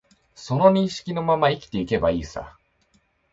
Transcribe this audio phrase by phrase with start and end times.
[0.33, 2.57] その認識のまま生きていけばいいさ